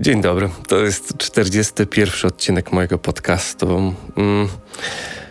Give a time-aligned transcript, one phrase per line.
[0.00, 0.48] Dzień dobry.
[0.68, 3.94] To jest 41 odcinek mojego podcastu.
[4.16, 4.48] Mm,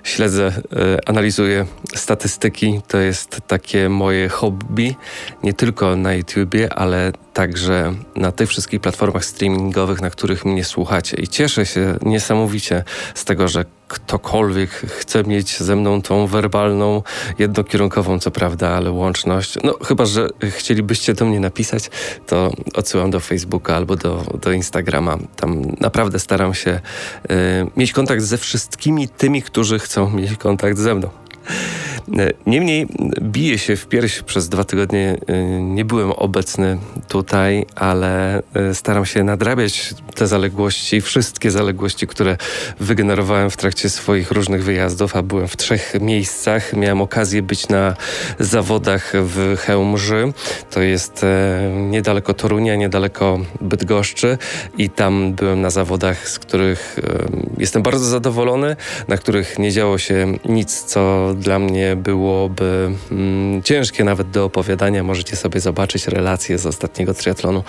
[0.03, 2.81] śledzę, e, analizuję statystyki.
[2.87, 4.95] To jest takie moje hobby,
[5.43, 11.17] nie tylko na YouTubie, ale także na tych wszystkich platformach streamingowych, na których mnie słuchacie.
[11.17, 12.83] I cieszę się niesamowicie
[13.15, 17.01] z tego, że ktokolwiek chce mieć ze mną tą werbalną,
[17.39, 19.55] jednokierunkową, co prawda, ale łączność.
[19.63, 21.89] No, chyba, że chcielibyście do mnie napisać,
[22.27, 25.17] to odsyłam do Facebooka albo do, do Instagrama.
[25.35, 27.31] Tam naprawdę staram się y,
[27.77, 31.09] mieć kontakt ze wszystkimi tymi, którzy chcą mieć kontakt ze mną.
[32.13, 32.87] E, niemniej
[33.21, 35.17] bije się w pierś przez dwa tygodnie.
[35.27, 36.77] E, nie byłem obecny
[37.07, 42.37] tutaj, ale e, staram się nadrabiać te zaległości, wszystkie zaległości, które
[42.79, 46.73] wygenerowałem w trakcie swoich różnych wyjazdów, a byłem w trzech miejscach.
[46.73, 47.95] Miałem okazję być na
[48.39, 50.33] zawodach w Chełmży.
[50.71, 51.25] To jest
[51.71, 54.37] niedaleko Torunia, niedaleko Bydgoszczy
[54.77, 56.99] i tam byłem na zawodach, z których
[57.57, 58.75] jestem bardzo zadowolony,
[59.07, 65.03] na których nie działo się nic, co dla mnie byłoby mm, ciężkie nawet do opowiadania.
[65.03, 67.63] Możecie sobie zobaczyć relacje z ostatniego triatlonu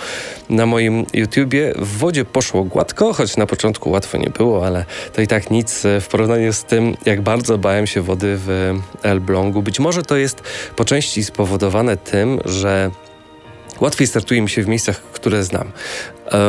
[0.51, 1.73] na moim YouTubie.
[1.79, 5.83] W wodzie poszło gładko, choć na początku łatwo nie było, ale to i tak nic
[6.01, 9.63] w porównaniu z tym, jak bardzo bałem się wody w Elblągu.
[9.63, 10.43] Być może to jest
[10.77, 12.91] po części spowodowane tym, że
[13.81, 15.73] Łatwiej startuje mi się w miejscach, które znam.
[16.33, 16.41] E,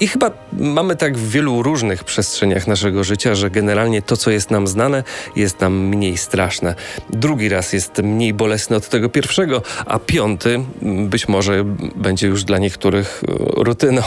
[0.00, 4.50] I chyba mamy tak w wielu różnych przestrzeniach naszego życia, że generalnie to, co jest
[4.50, 5.04] nam znane,
[5.36, 6.74] jest nam mniej straszne.
[7.10, 11.64] Drugi raz jest mniej bolesny od tego pierwszego, a piąty być może
[11.96, 14.02] będzie już dla niektórych e, rutyną.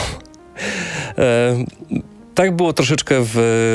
[2.32, 3.32] E, tak było troszeczkę w,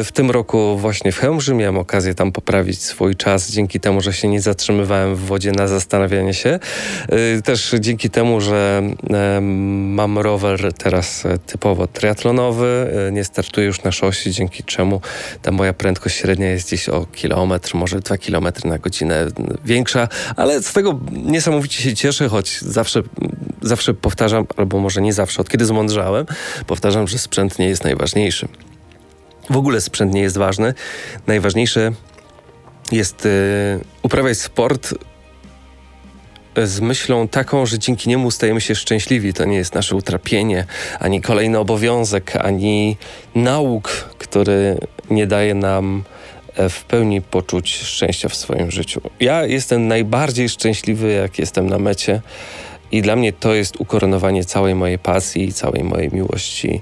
[0.06, 1.54] w tym roku właśnie w Chełmży.
[1.54, 5.66] Miałem okazję tam poprawić swój czas dzięki temu, że się nie zatrzymywałem w wodzie na
[5.66, 6.58] zastanawianie się.
[7.38, 8.82] Y, też dzięki temu, że
[9.40, 15.00] mam rower teraz typowo triatlonowy, y, nie startuję już na szosie, dzięki czemu
[15.42, 19.26] ta moja prędkość średnia jest gdzieś o kilometr, może dwa kilometry na godzinę
[19.64, 23.02] większa, ale z tego niesamowicie się cieszę, choć zawsze,
[23.68, 26.26] zawsze powtarzam, albo może nie zawsze, od kiedy zmądrzałem,
[26.66, 28.48] powtarzam, że sprzęt nie jest najważniejszy.
[29.50, 30.74] W ogóle sprzęt nie jest ważny.
[31.26, 31.92] Najważniejsze
[32.92, 33.30] jest y,
[34.02, 34.94] uprawiać sport
[36.64, 39.32] z myślą taką, że dzięki niemu stajemy się szczęśliwi.
[39.32, 40.64] To nie jest nasze utrapienie,
[41.00, 42.96] ani kolejny obowiązek, ani
[43.34, 43.88] nauk,
[44.18, 44.78] który
[45.10, 46.04] nie daje nam
[46.56, 49.00] e, w pełni poczuć szczęścia w swoim życiu.
[49.20, 52.20] Ja jestem najbardziej szczęśliwy, jak jestem na mecie,
[52.92, 56.80] i dla mnie to jest ukoronowanie całej mojej pasji całej mojej miłości.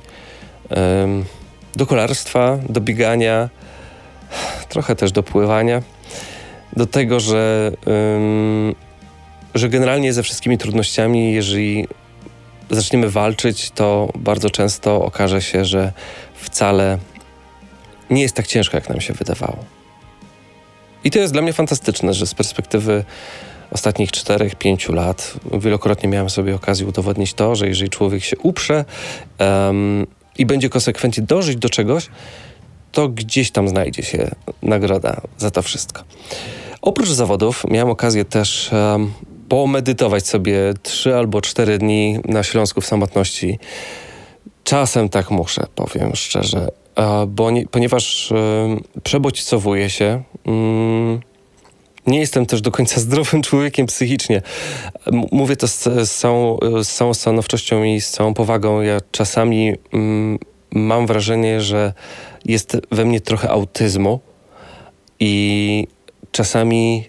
[1.76, 3.48] Do kolarstwa, do biegania,
[4.68, 5.82] trochę też do pływania,
[6.76, 7.72] do tego, że,
[9.54, 11.88] że generalnie ze wszystkimi trudnościami, jeżeli
[12.70, 15.92] zaczniemy walczyć, to bardzo często okaże się, że
[16.34, 16.98] wcale
[18.10, 19.64] nie jest tak ciężko, jak nam się wydawało.
[21.04, 23.04] I to jest dla mnie fantastyczne, że z perspektywy
[23.74, 28.84] ostatnich 4-5 lat wielokrotnie miałem sobie okazję udowodnić to, że jeżeli człowiek się uprze,
[29.38, 30.06] um,
[30.38, 32.08] i będzie konsekwentnie dążyć do czegoś,
[32.92, 34.30] to gdzieś tam znajdzie się
[34.62, 36.02] nagroda za to wszystko.
[36.82, 39.12] Oprócz zawodów miałem okazję też um,
[39.48, 43.58] pomedytować sobie trzy albo cztery dni na Śląsku w samotności.
[44.64, 46.68] Czasem tak muszę, powiem szczerze,
[47.28, 50.22] bo nie, ponieważ um, przebodźcowuję się.
[50.44, 51.20] Um,
[52.06, 54.42] nie jestem też do końca zdrowym człowiekiem psychicznie.
[55.32, 58.80] Mówię to z, z, całą, z całą stanowczością i z całą powagą.
[58.80, 60.38] Ja czasami mm,
[60.70, 61.92] mam wrażenie, że
[62.44, 64.20] jest we mnie trochę autyzmu
[65.20, 65.86] i
[66.32, 67.04] czasami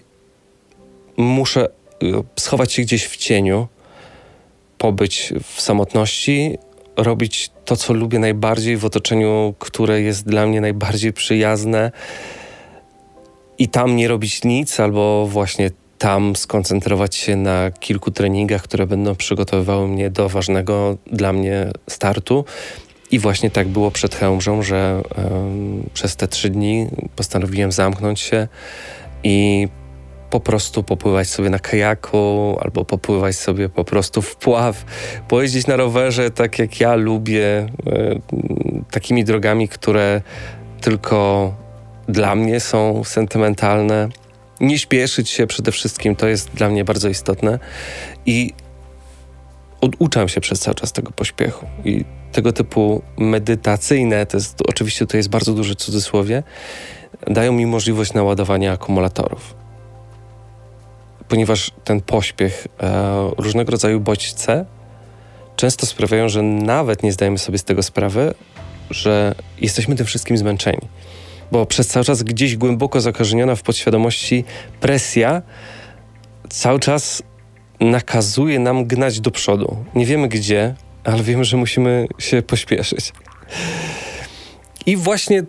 [1.17, 1.69] muszę
[2.03, 3.67] y, schować się gdzieś w cieniu,
[4.77, 6.57] pobyć w samotności,
[6.97, 11.91] robić to, co lubię najbardziej w otoczeniu, które jest dla mnie najbardziej przyjazne
[13.57, 19.15] i tam nie robić nic, albo właśnie tam skoncentrować się na kilku treningach, które będą
[19.15, 22.45] przygotowywały mnie do ważnego dla mnie startu.
[23.11, 25.01] I właśnie tak było przed Chełmżą, że
[25.93, 28.47] przez te trzy dni postanowiłem zamknąć się
[29.23, 29.67] i
[30.29, 34.85] po prostu popływać sobie na kajaku albo popływać sobie po prostu w pław,
[35.27, 37.65] pojeździć na rowerze tak jak ja lubię, e,
[38.91, 40.21] takimi drogami, które
[40.81, 41.53] tylko
[42.07, 44.09] dla mnie są sentymentalne.
[44.59, 47.59] Nie śpieszyć się przede wszystkim, to jest dla mnie bardzo istotne.
[48.25, 48.53] I
[49.81, 51.65] oduczam się przez cały czas tego pośpiechu.
[51.85, 56.43] I tego typu medytacyjne, to jest, oczywiście to jest bardzo duże cudzysłowie,
[57.27, 59.55] dają mi możliwość naładowania akumulatorów.
[61.27, 64.65] Ponieważ ten pośpiech, e, różnego rodzaju bodźce
[65.55, 68.33] często sprawiają, że nawet nie zdajemy sobie z tego sprawy,
[68.89, 70.87] że jesteśmy tym wszystkim zmęczeni.
[71.51, 74.43] Bo przez cały czas gdzieś głęboko zakorzeniona w podświadomości
[74.79, 75.41] presja
[76.49, 77.23] cały czas
[77.79, 79.85] nakazuje nam gnać do przodu.
[79.95, 83.13] Nie wiemy gdzie, ale wiemy, że musimy się pośpieszyć.
[84.85, 85.45] I właśnie e,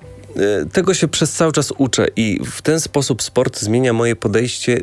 [0.72, 4.80] tego się przez cały czas uczę, i w ten sposób sport zmienia moje podejście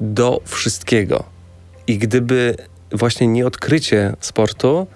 [0.00, 1.24] do wszystkiego.
[1.86, 2.56] I gdyby
[2.92, 4.86] właśnie nie odkrycie sportu,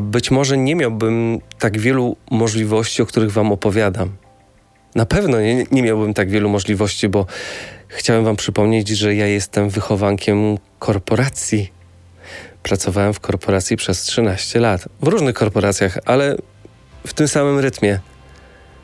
[0.00, 4.12] być może nie miałbym tak wielu możliwości, o których Wam opowiadam.
[4.94, 7.26] Na pewno nie, nie miałbym tak wielu możliwości, bo
[7.88, 11.72] chciałem Wam przypomnieć, że ja jestem wychowankiem korporacji.
[12.62, 14.88] Pracowałem w korporacji przez 13 lat.
[15.02, 16.36] W różnych korporacjach, ale
[17.06, 18.00] w tym samym rytmie.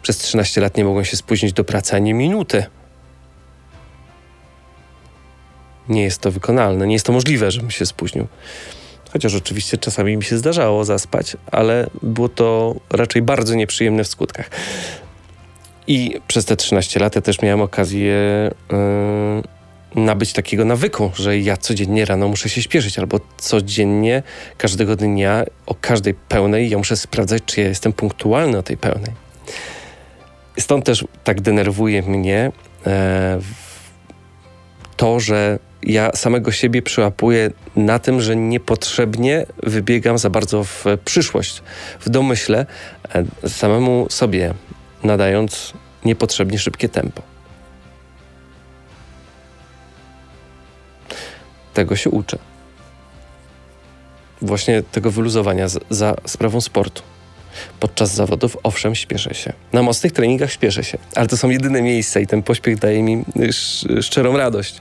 [0.02, 2.64] Przez 13 lat nie mogłem się spóźnić do pracy ani minuty.
[5.88, 8.26] Nie jest to wykonalne, nie jest to możliwe, żebym się spóźnił.
[9.12, 14.50] Chociaż oczywiście czasami mi się zdarzało zaspać, ale było to raczej bardzo nieprzyjemne w skutkach.
[15.90, 18.14] I przez te 13 lat ja też miałem okazję
[19.94, 24.22] yy, nabyć takiego nawyku, że ja codziennie rano muszę się śpieszyć, albo codziennie,
[24.58, 29.12] każdego dnia, o każdej pełnej, ja muszę sprawdzać, czy ja jestem punktualny o tej pełnej.
[30.58, 32.52] Stąd też tak denerwuje mnie
[32.86, 32.92] yy,
[34.96, 41.62] to, że ja samego siebie przyłapuję na tym, że niepotrzebnie wybiegam za bardzo w przyszłość,
[42.00, 42.66] w domyśle,
[43.14, 44.54] e, samemu sobie
[45.04, 45.72] nadając
[46.04, 47.22] niepotrzebnie szybkie tempo.
[51.74, 52.38] Tego się uczę.
[54.42, 57.02] Właśnie tego wyluzowania za, za sprawą sportu.
[57.80, 59.52] Podczas zawodów, owszem, śpieszę się.
[59.72, 63.24] Na mocnych treningach śpieszę się, ale to są jedyne miejsca i ten pośpiech daje mi
[64.00, 64.80] szczerą radość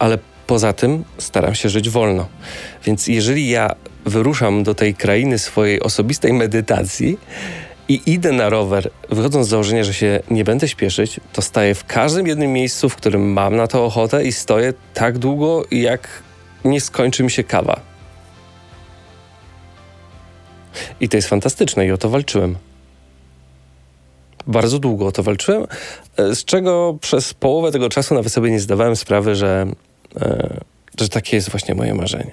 [0.00, 2.28] ale poza tym staram się żyć wolno.
[2.84, 3.74] Więc jeżeli ja
[4.04, 7.18] wyruszam do tej krainy swojej osobistej medytacji
[7.90, 11.84] i idę na rower, wychodząc z założenia, że się nie będę śpieszyć, to staję w
[11.84, 16.08] każdym jednym miejscu, w którym mam na to ochotę i stoję tak długo, jak
[16.64, 17.80] nie skończy mi się kawa.
[21.00, 22.56] I to jest fantastyczne i o to walczyłem.
[24.46, 25.66] Bardzo długo o to walczyłem,
[26.18, 29.66] z czego przez połowę tego czasu nawet sobie nie zdawałem sprawy, że
[30.16, 30.60] E,
[31.00, 32.30] że takie jest właśnie moje marzenie.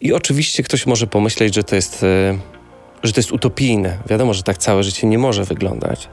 [0.00, 2.38] I oczywiście ktoś może pomyśleć, że to jest, e,
[3.02, 3.98] że to jest utopijne.
[4.06, 6.08] Wiadomo, że tak całe życie nie może wyglądać,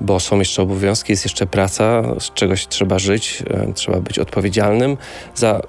[0.00, 4.96] bo są jeszcze obowiązki, jest jeszcze praca, z czegoś trzeba żyć, e, trzeba być odpowiedzialnym
[5.34, 5.60] za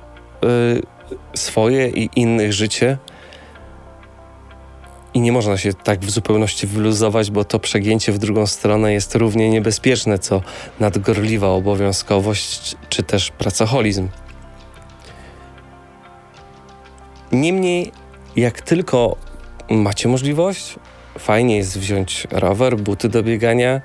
[1.35, 2.97] swoje i innych życie.
[5.13, 9.15] I nie można się tak w zupełności wyluzować, bo to przegięcie w drugą stronę jest
[9.15, 10.41] równie niebezpieczne, co
[10.79, 14.07] nadgorliwa obowiązkowość czy też pracoholizm.
[17.31, 17.91] Niemniej,
[18.35, 19.15] jak tylko
[19.69, 20.75] macie możliwość,
[21.19, 23.81] fajnie jest wziąć rower, buty do biegania,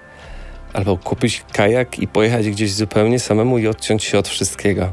[0.72, 4.92] albo kupić kajak i pojechać gdzieś zupełnie samemu i odciąć się od wszystkiego.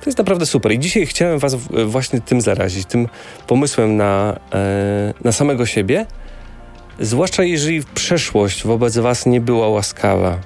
[0.00, 0.72] To jest naprawdę super.
[0.72, 1.54] I dzisiaj chciałem Was
[1.86, 3.08] właśnie tym zarazić, tym
[3.46, 6.06] pomysłem na, e, na samego siebie.
[7.00, 10.38] Zwłaszcza jeżeli przeszłość wobec Was nie była łaskawa.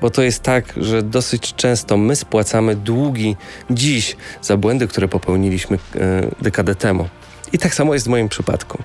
[0.00, 3.36] Bo to jest tak, że dosyć często my spłacamy długi
[3.70, 7.08] dziś za błędy, które popełniliśmy e, dekadę temu.
[7.52, 8.82] I tak samo jest w moim przypadku.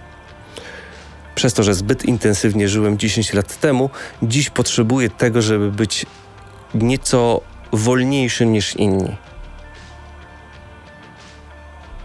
[1.35, 3.89] Przez to, że zbyt intensywnie żyłem 10 lat temu,
[4.23, 6.05] dziś potrzebuję tego, żeby być
[6.73, 7.41] nieco
[7.71, 9.15] wolniejszym niż inni.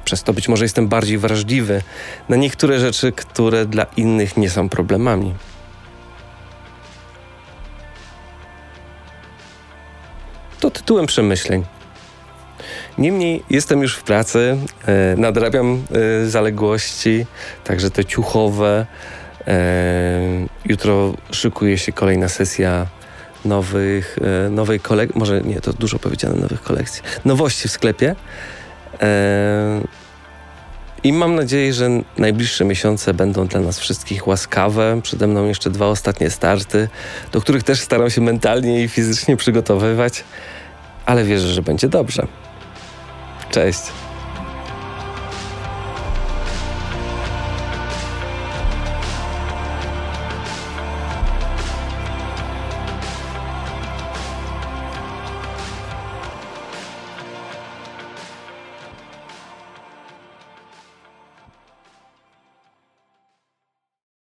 [0.04, 1.82] Przez to być może jestem bardziej wrażliwy
[2.28, 5.34] na niektóre rzeczy, które dla innych nie są problemami.
[10.66, 11.64] To tytułem przemyśleń.
[12.98, 14.56] Niemniej jestem już w pracy,
[14.86, 15.82] e, nadrabiam
[16.22, 17.26] e, zaległości,
[17.64, 18.86] także te ciuchowe.
[19.46, 20.20] E,
[20.64, 22.86] jutro szykuje się kolejna sesja
[23.44, 24.18] nowych,
[24.50, 28.14] nowej kolekcji, może nie, to dużo powiedziane, nowych kolekcji, nowości w sklepie.
[31.06, 35.00] I mam nadzieję, że najbliższe miesiące będą dla nas wszystkich łaskawe.
[35.02, 36.88] Przede mną jeszcze dwa ostatnie starty,
[37.32, 40.24] do których też staram się mentalnie i fizycznie przygotowywać,
[41.06, 42.26] ale wierzę, że będzie dobrze.
[43.50, 43.80] Cześć.